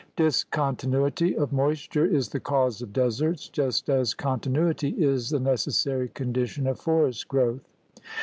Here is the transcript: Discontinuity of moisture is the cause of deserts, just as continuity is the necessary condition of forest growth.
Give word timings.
Discontinuity 0.15 1.37
of 1.37 1.53
moisture 1.53 2.07
is 2.07 2.29
the 2.29 2.39
cause 2.39 2.81
of 2.81 2.91
deserts, 2.91 3.47
just 3.47 3.87
as 3.87 4.15
continuity 4.15 4.95
is 4.97 5.29
the 5.29 5.39
necessary 5.39 6.09
condition 6.09 6.65
of 6.65 6.79
forest 6.79 7.27
growth. 7.27 7.69